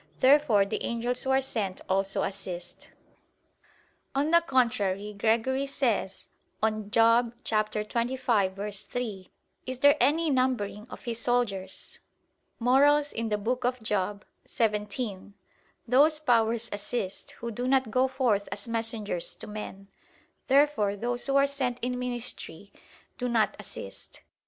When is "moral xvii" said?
12.57-13.63